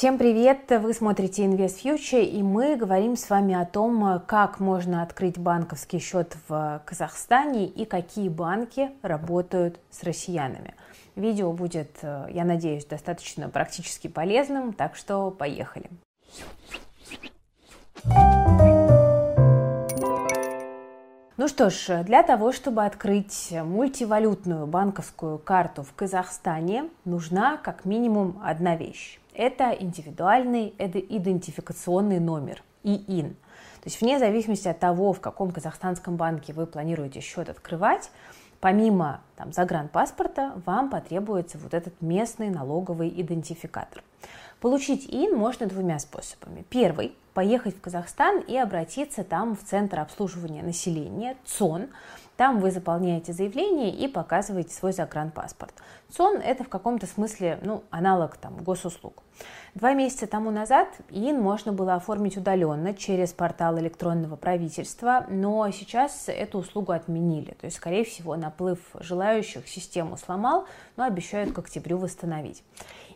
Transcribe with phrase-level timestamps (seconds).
[0.00, 0.60] Всем привет!
[0.70, 5.98] Вы смотрите Invest Future и мы говорим с вами о том, как можно открыть банковский
[5.98, 10.74] счет в Казахстане и какие банки работают с россиянами.
[11.16, 15.90] Видео будет, я надеюсь, достаточно практически полезным, так что поехали!
[21.36, 28.40] Ну что ж, для того, чтобы открыть мультивалютную банковскую карту в Казахстане, нужна как минимум
[28.42, 33.30] одна вещь это индивидуальный идентификационный номер, ИИН.
[33.30, 38.10] То есть вне зависимости от того, в каком казахстанском банке вы планируете счет открывать,
[38.60, 44.02] помимо там, загранпаспорта вам потребуется вот этот местный налоговый идентификатор.
[44.60, 46.66] Получить ИИН можно двумя способами.
[46.68, 51.88] Первый– поехать в Казахстан и обратиться там в Центр обслуживания населения, ЦОН,
[52.36, 55.72] там вы заполняете заявление и показываете свой загранпаспорт.
[56.10, 59.22] ЦОН– это в каком-то смысле ну, аналог там, госуслуг.
[59.74, 66.28] Два месяца тому назад ИИН можно было оформить удаленно через портал электронного правительства, но сейчас
[66.28, 67.52] эту услугу отменили.
[67.60, 72.62] То есть, скорее всего, наплыв желающих систему сломал, но обещают к октябрю восстановить.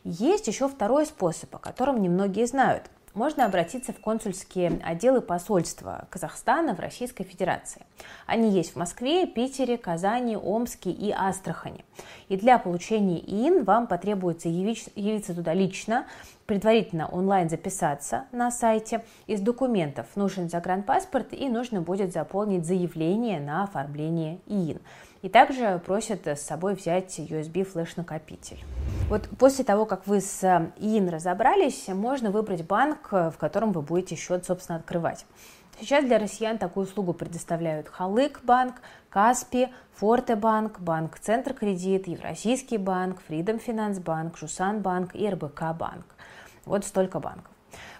[0.04, 6.74] Есть еще второй способ, о котором немногие знают можно обратиться в консульские отделы посольства Казахстана
[6.74, 7.86] в Российской Федерации.
[8.26, 11.84] Они есть в Москве, Питере, Казани, Омске и Астрахани.
[12.28, 16.06] И для получения ИИН вам потребуется явиться туда лично,
[16.46, 19.04] предварительно онлайн записаться на сайте.
[19.26, 24.80] Из документов нужен загранпаспорт и нужно будет заполнить заявление на оформление ИИН.
[25.24, 28.62] И также просят с собой взять USB флеш-накопитель.
[29.08, 30.44] Вот после того, как вы с
[30.76, 35.24] ИИН разобрались, можно выбрать банк, в котором вы будете счет, собственно, открывать.
[35.80, 38.74] Сейчас для россиян такую услугу предоставляют Халык банк,
[39.08, 45.72] Каспи, Форте банк, банк Центр кредит, Евразийский банк, Фридом Финанс банк, Жусан банк и РБК
[45.74, 46.04] банк.
[46.66, 47.53] Вот столько банков.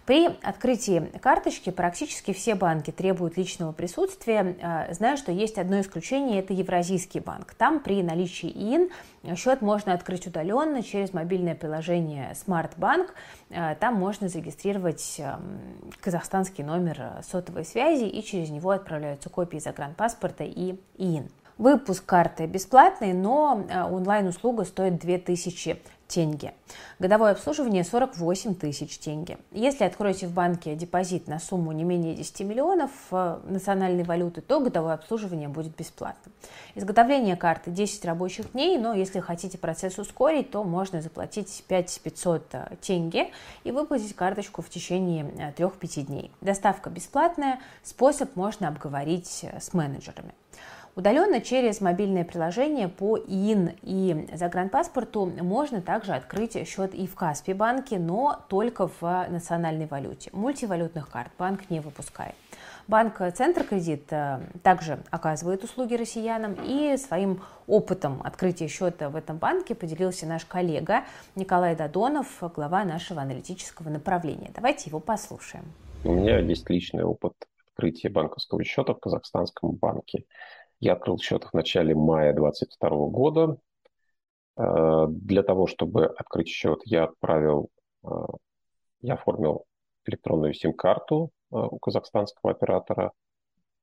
[0.06, 4.56] При открытии карточки практически все банки требуют личного присутствия.
[4.60, 7.54] А, знаю, что есть одно исключение, это Евразийский банк.
[7.54, 8.90] Там при наличии ИИН
[9.34, 13.08] счет можно открыть удаленно через мобильное приложение Smart Bank.
[13.50, 15.22] А, там можно зарегистрировать
[16.00, 21.30] казахстанский номер сотовой связи и через него отправляются копии загранпаспорта и ИИН.
[21.58, 26.54] Выпуск карты бесплатный, но а, онлайн-услуга стоит 2000 тенге.
[26.98, 29.38] Годовое обслуживание 48 тысяч тенге.
[29.52, 34.60] Если откроете в банке депозит на сумму не менее 10 миллионов э, национальной валюты, то
[34.60, 36.32] годовое обслуживание будет бесплатным.
[36.74, 42.68] Изготовление карты 10 рабочих дней, но если хотите процесс ускорить, то можно заплатить 5500 э,
[42.80, 43.30] тенге
[43.64, 45.24] и выплатить карточку в течение
[45.56, 46.32] 3-5 э, дней.
[46.40, 50.32] Доставка бесплатная, способ можно обговорить с менеджерами.
[50.96, 57.52] Удаленно через мобильное приложение по ИИН и загранпаспорту можно также открыть счет и в Каспи
[57.52, 60.30] банке, но только в национальной валюте.
[60.32, 62.36] Мультивалютных карт банк не выпускает.
[62.86, 69.38] Банк Центр Кредит э, также оказывает услуги россиянам и своим опытом открытия счета в этом
[69.38, 74.50] банке поделился наш коллега Николай Дадонов, глава нашего аналитического направления.
[74.54, 75.64] Давайте его послушаем.
[76.04, 77.32] У меня есть личный опыт
[77.74, 80.24] открытия банковского счета в казахстанском банке.
[80.84, 83.56] Я открыл счет в начале мая 2022 года.
[84.58, 87.70] Э, для того, чтобы открыть счет, я отправил,
[88.04, 88.08] э,
[89.00, 89.64] я оформил
[90.04, 93.12] электронную сим-карту э, у казахстанского оператора.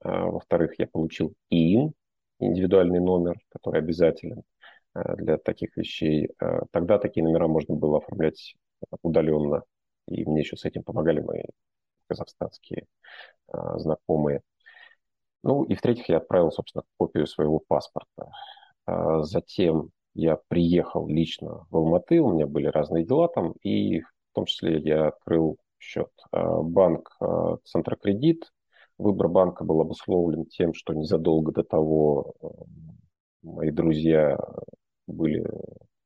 [0.03, 1.94] Во-вторых, я получил ИИН,
[2.40, 4.44] индивидуальный номер, который обязателен
[4.95, 6.29] для таких вещей.
[6.72, 8.56] Тогда такие номера можно было оформлять
[9.03, 9.63] удаленно,
[10.07, 11.44] и мне еще с этим помогали мои
[12.07, 12.88] казахстанские
[13.75, 14.41] знакомые.
[15.44, 18.31] Ну и в-третьих, я отправил, собственно, копию своего паспорта.
[18.85, 24.06] А затем я приехал лично в Алматы, у меня были разные дела там, и в
[24.34, 26.12] том числе я открыл счет.
[26.31, 28.52] А банк а, Центрокредит.
[28.97, 32.35] Выбор банка был обусловлен тем, что незадолго до того
[33.41, 34.38] мои друзья
[35.08, 35.44] были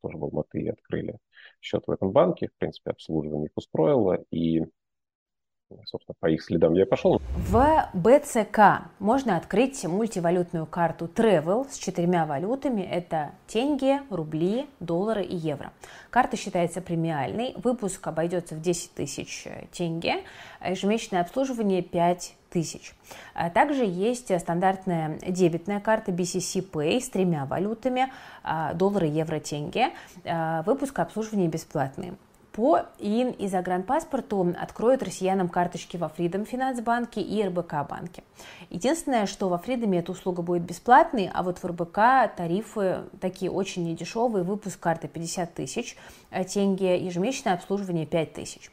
[0.01, 1.17] тоже в Алматы и открыли
[1.61, 2.47] счет в этом банке.
[2.47, 4.23] В принципе, обслуживание их устроило.
[4.31, 4.63] И
[5.85, 7.21] собственно, по их следам я пошел.
[7.35, 12.81] В БЦК можно открыть мультивалютную карту Travel с четырьмя валютами.
[12.81, 15.71] Это тенге, рубли, доллары и евро.
[16.09, 17.53] Карта считается премиальной.
[17.57, 20.23] Выпуск обойдется в 10 тысяч тенге.
[20.65, 22.93] Ежемесячное обслуживание 5 тысяч.
[23.33, 28.11] А также есть стандартная дебетная карта BCC Pay с тремя валютами,
[28.43, 29.89] а, доллары, евро, тенге.
[30.23, 32.13] А, выпуск обслуживания бесплатный
[32.55, 38.23] по ИН и загранпаспорту откроют россиянам карточки во Freedom Finance банке и РБК банке.
[38.69, 43.83] Единственное, что во Freedom эта услуга будет бесплатной, а вот в РБК тарифы такие очень
[43.83, 45.97] недешевые, выпуск карты 50 тысяч
[46.53, 48.71] тенге, ежемесячное обслуживание 5 тысяч.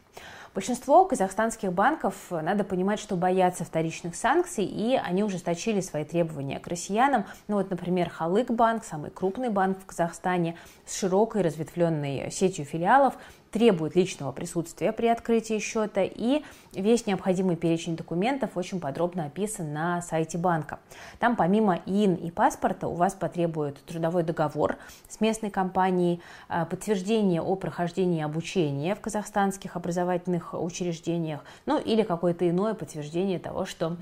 [0.54, 6.66] Большинство казахстанских банков, надо понимать, что боятся вторичных санкций, и они ужесточили свои требования к
[6.68, 7.24] россиянам.
[7.48, 13.14] Ну вот, например, Халык банк, самый крупный банк в Казахстане, с широкой разветвленной сетью филиалов,
[13.52, 20.00] требует личного присутствия при открытии счета, и весь необходимый перечень документов очень подробно описан на
[20.00, 20.80] сайте банка.
[21.20, 24.78] Там помимо ИИН и паспорта у вас потребуют трудовой договор
[25.08, 32.48] с местной компанией, а, подтверждение о прохождении обучения в казахстанских образовательных учреждениях, ну или какое-то
[32.48, 33.96] иное подтверждение того, что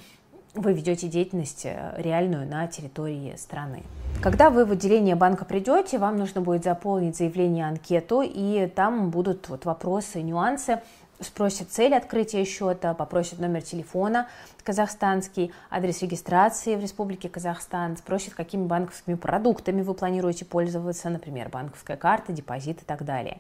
[0.55, 3.83] вы ведете деятельность э, реальную на территории страны.
[4.23, 9.49] Когда вы в отделение банка придете, вам нужно будет заполнить заявление, анкету, и там будут
[9.49, 10.81] вот вопросы, нюансы,
[11.21, 14.29] спросят цель открытия счета, попросят номер телефона
[14.63, 21.97] казахстанский, адрес регистрации в Республике Казахстан, спросят, какими банковскими продуктами вы планируете пользоваться, например, банковская
[21.97, 23.39] карта, депозит и так далее.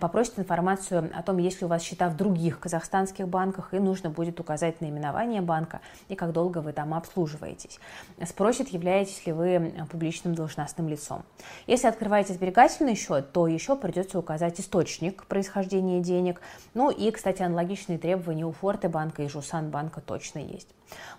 [0.00, 4.10] Попросят информацию о том, есть ли у вас счета в других казахстанских банках, и нужно
[4.10, 7.78] будет указать наименование банка и как долго вы там обслуживаетесь.
[8.24, 11.22] Спросят, являетесь ли вы публичным должностным лицом.
[11.66, 16.40] Если открываете сберегательный счет, то еще придется указать источник происхождения денег,
[16.74, 20.55] ну и кстати, аналогичные требования у Форте банка и Жусан банка точно есть.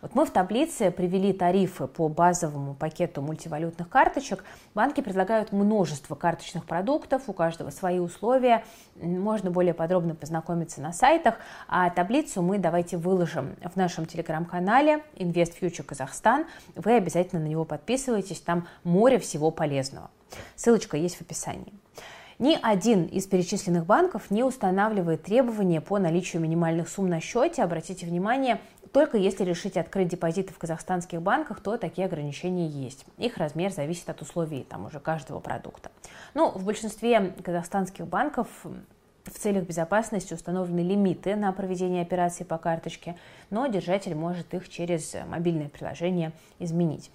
[0.01, 4.43] Вот мы в таблице привели тарифы по базовому пакету мультивалютных карточек.
[4.73, 8.63] Банки предлагают множество карточных продуктов, у каждого свои условия.
[8.95, 11.35] Можно более подробно познакомиться на сайтах.
[11.67, 16.45] А таблицу мы давайте выложим в нашем телеграм-канале Invest Future Казахстан.
[16.75, 20.09] Вы обязательно на него подписывайтесь, там море всего полезного.
[20.55, 21.73] Ссылочка есть в описании.
[22.39, 27.63] Ни один из перечисленных банков не устанавливает требования по наличию минимальных сумм на счете.
[27.63, 28.61] Обратите внимание,
[28.93, 33.05] только если решите открыть депозиты в казахстанских банках, то такие ограничения есть.
[33.17, 35.91] Их размер зависит от условий там уже каждого продукта.
[36.33, 43.17] Ну, в большинстве казахстанских банков в целях безопасности установлены лимиты на проведение операций по карточке,
[43.49, 47.11] но держатель может их через мобильное приложение изменить.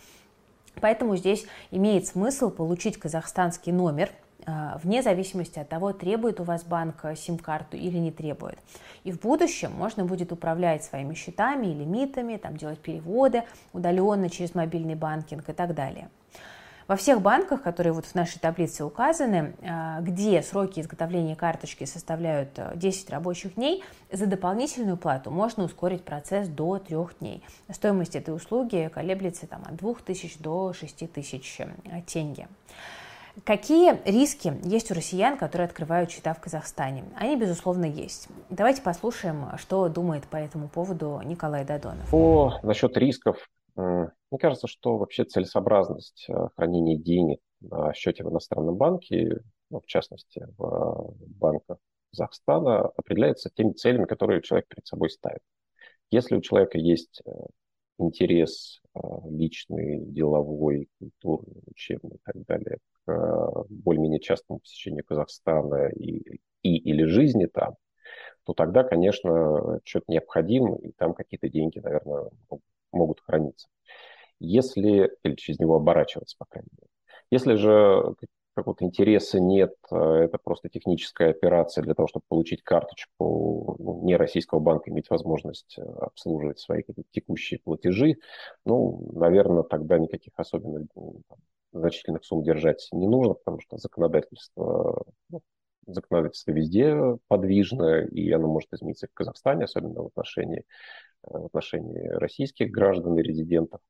[0.81, 4.11] Поэтому здесь имеет смысл получить казахстанский номер
[4.47, 8.59] вне зависимости от того, требует у вас банк сим-карту или не требует.
[9.05, 14.55] И в будущем можно будет управлять своими счетами и лимитами, там, делать переводы удаленно через
[14.55, 16.09] мобильный банкинг и так далее.
[16.89, 22.59] Во всех банках, которые вот в нашей таблице указаны, а, где сроки изготовления карточки составляют
[22.75, 27.43] 10 э, рабочих дней, за дополнительную плату можно ускорить процесс до 3 дней.
[27.71, 32.49] Стоимость этой услуги колеблется там, от 2000 до 6000 э, тенге.
[33.45, 37.05] Какие риски есть у россиян, которые открывают счета в Казахстане?
[37.17, 38.29] Они, безусловно, есть.
[38.51, 42.11] Давайте послушаем, что думает по этому поводу Николай Дадонов.
[42.11, 48.77] По насчет рисков, мне кажется, что вообще целесообразность э, хранения денег на счете в иностранном
[48.77, 49.41] банке,
[49.71, 51.79] ну, в частности, в банках
[52.13, 55.41] Казахстана, определяется теми целями, которые человек перед собой ставит.
[56.11, 57.31] Если у человека есть э,
[58.03, 59.01] интерес э,
[59.31, 67.05] личный, деловой, культурный, учебный и так далее к более-менее частному посещению Казахстана и, и или
[67.05, 67.75] жизни там,
[68.45, 72.31] то тогда, конечно, что-то необходимо, и там какие-то деньги, наверное,
[72.93, 73.69] могут храниться.
[74.41, 76.89] Если, или через него оборачиваться, по крайней мере.
[77.31, 78.15] Если же
[78.55, 84.61] какого-то интереса нет, это просто техническая операция для того, чтобы получить карточку ну, не российского
[84.61, 88.17] банка, иметь возможность обслуживать свои какие-то текущие платежи,
[88.65, 90.87] ну, наверное, тогда никаких особенно
[91.73, 95.41] значительных сумм держать не нужно, потому что законодательство, ну,
[95.87, 96.97] законодательство везде
[97.29, 100.65] подвижно, и оно может измениться в Казахстане, особенно в отношении,
[101.25, 103.81] э, в отношении российских граждан и резидентов.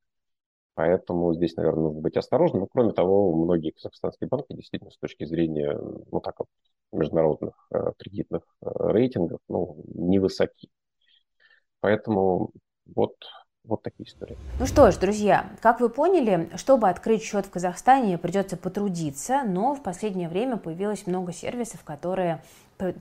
[0.75, 2.63] Поэтому здесь, наверное, нужно быть осторожным.
[2.63, 5.79] Но, кроме того, многие казахстанские банки действительно с точки зрения
[6.11, 6.49] ну, так вот,
[6.93, 10.71] международных э, кредитных э, рейтингов ну, невысоки.
[11.81, 12.51] Поэтому
[12.87, 13.15] вот
[13.65, 14.37] вот такие истории.
[14.59, 19.75] Ну что ж, друзья, как вы поняли, чтобы открыть счет в Казахстане, придется потрудиться, но
[19.75, 22.43] в последнее время появилось много сервисов, которые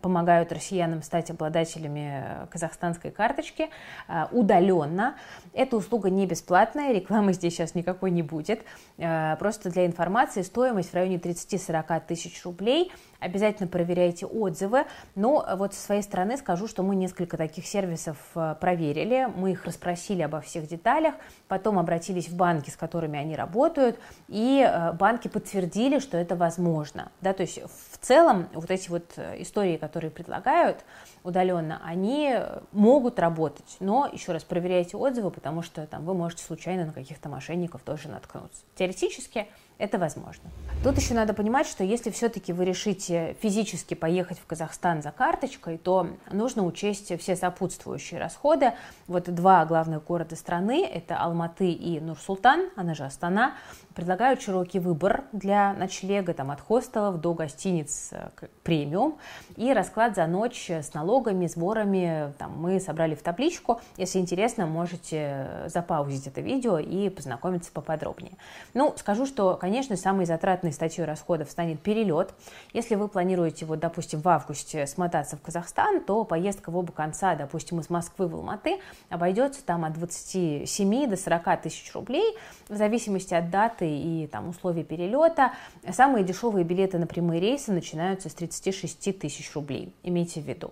[0.02, 3.70] помогают россиянам стать обладателями казахстанской карточки
[4.08, 5.16] э, удаленно.
[5.54, 8.62] Эта услуга не бесплатная, рекламы здесь сейчас никакой не будет.
[8.98, 14.86] Э, просто для информации стоимость в районе 30-40 тысяч рублей– обязательно проверяйте отзывы.
[15.16, 19.64] Но вот со своей стороны скажу, что мы несколько таких сервисов э, проверили, мы их
[19.64, 21.14] расспросили обо всех деталях,
[21.48, 23.98] потом обратились в банки, с которыми они работают,
[24.28, 24.68] и
[25.00, 27.12] банки подтвердили, что это возможно.
[27.22, 27.62] Да, то есть
[27.92, 29.42] в целом вот эти вот э,
[29.78, 30.84] которые предлагают
[31.24, 32.36] удаленно, они
[32.72, 37.30] могут работать, но еще раз проверяйте отзывы, потому что там вы можете случайно на каких-то
[37.30, 38.62] мошенников тоже наткнуться.
[38.76, 39.48] Теоретически
[39.82, 40.48] это возможно.
[40.84, 45.80] Тут еще надо понимать, что если все-таки вы решите физически поехать в Казахстан за карточкой,
[45.80, 48.74] то нужно учесть все сопутствующие расходы.
[49.08, 53.56] Вот два главных города страны, это Алматы и Нур-Султан, она же Астана,
[53.96, 58.30] предлагают широкий выбор для ночлега, там, от хостелов до гостиниц э,
[58.62, 59.18] премиум.
[59.56, 63.82] И расклад за ночь с налогами, сборами там, мы собрали в табличку.
[63.98, 68.32] Если интересно, можете запаузить это видео и познакомиться поподробнее.
[68.74, 72.34] Ну, скажу, что, конечно, самой затратной статьей расходов станет перелет.
[72.72, 77.36] Если вы планируете, вот, допустим, в августе смотаться в Казахстан, то поездка в оба конца,
[77.36, 82.38] допустим, из Москвы в Алматы, обойдется там от 27 до 40 тысяч рублей,
[82.70, 85.52] в зависимости от даты и там, условий перелета.
[85.92, 90.72] Самые дешевые билеты на прямые рейсы начинаются с 36 тысяч рублей, имейте в виду.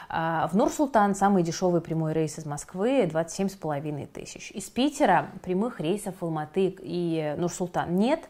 [0.11, 4.51] в Нур-Султан самый дешевый прямой рейс из Москвы 27,5 тысяч.
[4.51, 8.21] Из Питера прямых рейсов в Алматы и Нур-Султан нет.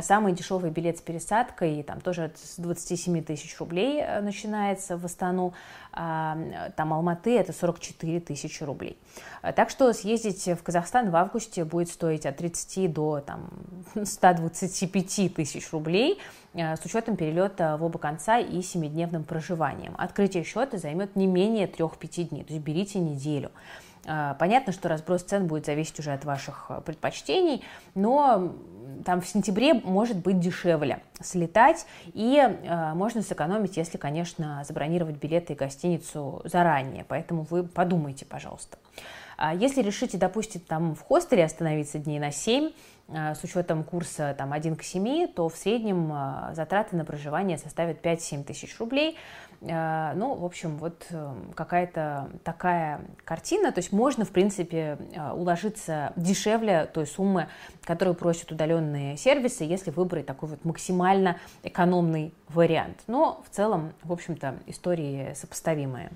[0.00, 5.52] Самый дешевый билет с пересадкой там тоже с 27 тысяч рублей э, начинается в Астану.
[5.98, 6.36] А,
[6.76, 8.98] там Алматы это 44 тысячи рублей.
[9.40, 13.48] А, так что съездить в Казахстан в августе будет стоить от 30 до там,
[14.04, 16.18] 125 тысяч рублей
[16.54, 19.94] с учетом перелета в оба конца и 7-дневным проживанием.
[19.98, 23.50] Открытие счета займет не менее 3-5 дней, то есть берите неделю.
[24.06, 27.64] А, понятно, что разброс цен будет зависеть уже от ваших э, предпочтений,
[27.94, 28.54] но
[29.04, 35.54] там в сентябре может быть дешевле слетать, и э, можно сэкономить, если, конечно, забронировать билеты
[35.54, 37.04] и гостиницу заранее.
[37.08, 38.78] Поэтому вы подумайте, пожалуйста.
[39.36, 42.70] А если решите, допустим, там в хостеле остановиться дней на 7, э,
[43.08, 46.12] с учетом курса там, 1 к 7, то в среднем
[46.54, 49.16] затраты на проживание составят 5-7 тысяч рублей.
[49.60, 53.72] Э, ну, в общем, вот э, какая-то такая картина.
[53.72, 54.98] То есть можно, в принципе,
[55.34, 57.48] уложиться дешевле той суммы,
[57.82, 63.02] которую просят удаленные сервисы, если выбрать такой вот максимально экономный вариант.
[63.06, 66.10] Но в целом, в общем-то, истории сопоставимые.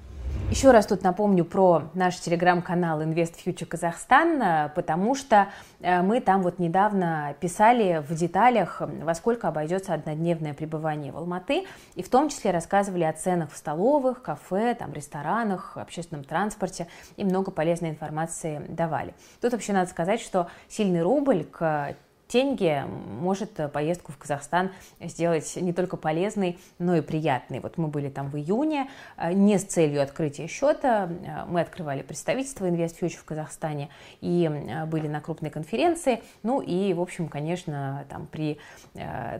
[0.51, 5.47] Еще раз тут напомню про наш телеграм-канал Invest Future Казахстан, потому что
[5.81, 11.67] э, мы там вот недавно писали в деталях, во сколько обойдется однодневное пребывание в Алматы,
[11.95, 17.23] и в том числе рассказывали о ценах в столовых, кафе, там, ресторанах, общественном транспорте, и
[17.23, 19.15] много полезной информации давали.
[19.41, 21.95] Тут вообще надо сказать, что сильный рубль к
[22.31, 24.71] тенге может э, поездку в Казахстан
[25.01, 27.59] сделать не только полезной, но и приятной.
[27.61, 32.03] Вот мы были там в июне, э, не с целью открытия счета, э, мы открывали
[32.03, 34.49] представительство InvestFuture в Казахстане и
[34.87, 38.59] были на крупной конференции, ну и, в общем, конечно, там при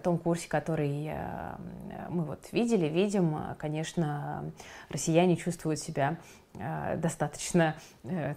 [0.03, 1.13] том курсе, который
[2.09, 4.51] мы вот видели, видим, конечно,
[4.89, 6.17] россияне чувствуют себя
[6.97, 7.77] достаточно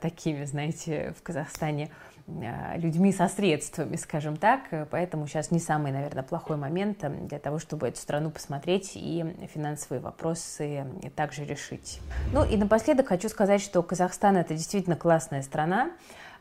[0.01, 1.89] такими, знаете, в Казахстане
[2.27, 4.61] людьми со средствами, скажем так.
[4.91, 9.25] Поэтому сейчас не самый, наверное, плохой момент э, для того, чтобы эту страну посмотреть и
[9.53, 11.99] финансовые вопросы также решить.
[12.31, 15.91] Ну и напоследок хочу сказать, что Казахстан это действительно классная страна.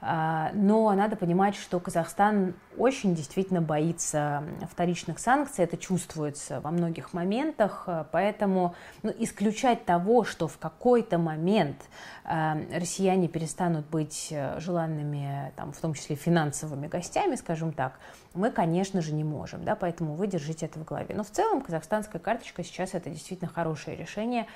[0.05, 7.13] А, но надо понимать, что Казахстан очень действительно боится вторичных санкций, это чувствуется во многих
[7.13, 11.77] моментах, поэтому ну, исключать того, что в какой-то момент
[12.25, 18.01] э, россияне перестанут быть э, желанными, там, в том числе финансовыми гостями, скажем так,
[18.35, 21.15] мы, конечно же, не можем, да, поэтому вы держите это в голове.
[21.15, 24.47] Но в целом казахстанская карточка сейчас это действительно хорошее решение,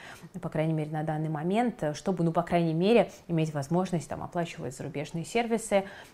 [0.40, 4.74] по крайней мере, на данный момент, чтобы, ну, по крайней мере, иметь возможность там оплачивать
[4.74, 5.35] зарубежные сервисы,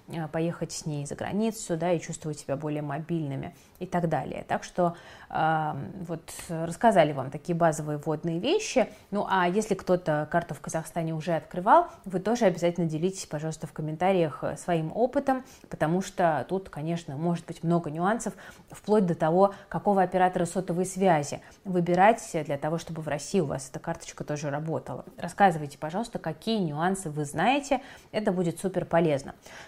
[0.09, 4.45] э, поехать с ней за границу, да, и чувствовать себя более мобильными и так далее.
[4.49, 4.97] Так что
[5.31, 5.73] э,
[6.07, 8.89] вот рассказали вам такие базовые вводные вещи.
[9.11, 13.73] Ну, а если кто-то карту в Казахстане уже открывал, вы тоже обязательно делитесь, пожалуйста, в
[13.73, 18.35] комментариях своим опытом, потому что тут, конечно, может быть много нюансов,
[18.71, 23.69] вплоть до того, какого оператора сотовой связи выбирать для того, чтобы в России у вас
[23.71, 25.05] эта карточка тоже работала.
[25.17, 29.12] Рассказывайте, пожалуйста, какие нюансы вы знаете, это будет супер полезно.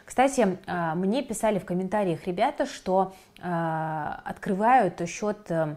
[0.04, 5.76] Кстати, а, мне писали в комментариях ребята, что а, открывают счет э,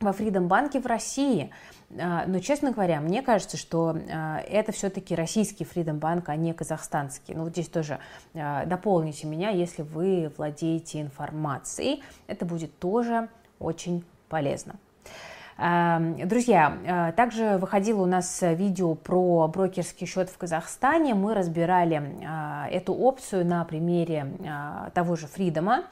[0.00, 1.50] во Freedom банке в России.
[1.98, 7.34] А, но, честно говоря, мне кажется, что это все-таки российский Freedom Bank, а не казахстанский.
[7.34, 7.98] Ну, вот здесь тоже
[8.34, 12.02] дополните меня, если вы владеете информацией.
[12.26, 14.74] Это будет тоже очень полезно.
[15.62, 21.14] Друзья, также выходило у нас видео про брокерский счет в Казахстане.
[21.14, 22.02] Мы разбирали
[22.68, 24.26] эту опцию на примере
[24.92, 25.84] того же Фридома.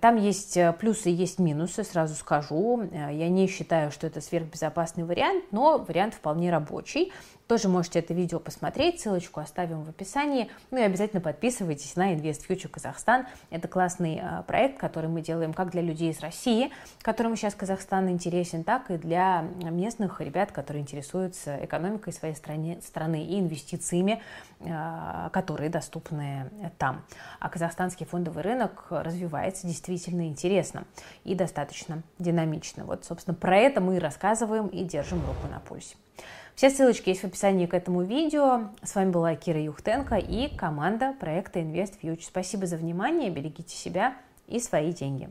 [0.00, 2.82] Там есть э, плюсы есть минусы, сразу скажу.
[2.92, 7.12] Э, я не считаю, что это сверхбезопасный вариант, но вариант вполне рабочий.
[7.46, 10.50] Тоже можете это видео посмотреть, ссылочку оставим в описании.
[10.70, 13.26] Ну и обязательно подписывайтесь на Invest Future Казахстан.
[13.48, 18.10] Это классный э, проект, который мы делаем как для людей из России, которым сейчас Казахстан
[18.10, 24.20] интересен, так и для местных ребят, которые интересуются экономикой своей стране, страны и инвестициями,
[25.32, 27.04] которые доступны там.
[27.38, 30.84] А казахстанский фондовый рынок развивается действительно интересно
[31.24, 32.84] и достаточно динамично.
[32.84, 35.96] Вот, собственно, про это мы и рассказываем и держим руку на пульсе.
[36.56, 38.70] Все ссылочки есть в описании к этому видео.
[38.82, 42.20] С вами была Кира Юхтенко и команда проекта Invest.
[42.20, 44.16] Спасибо за внимание, берегите себя
[44.48, 45.28] и свои деньги.